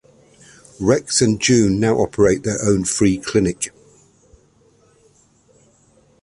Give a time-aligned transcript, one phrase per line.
[0.79, 3.71] Rex and June now operate their own free clinic.